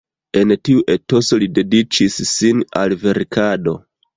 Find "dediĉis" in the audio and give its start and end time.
1.59-2.17